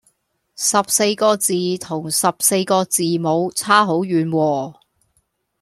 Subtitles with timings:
[0.57, 4.73] 十四個字同十四個字母差好遠喎